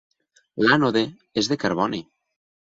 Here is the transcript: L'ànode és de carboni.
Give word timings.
L'ànode 0.63 1.03
és 1.43 1.51
de 1.53 1.59
carboni. 1.65 2.01